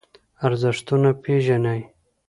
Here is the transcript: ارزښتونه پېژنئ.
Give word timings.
ارزښتونه 0.45 1.09
پېژنئ. 1.23 1.81